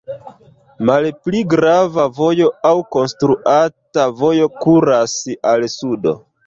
Malpli 0.89 1.41
grava 1.51 2.07
vojo 2.21 2.49
aŭ 2.73 2.73
konstruata 2.97 4.09
vojo 4.25 4.53
kuras 4.67 5.19
al 5.55 5.73
sudo. 5.79 6.21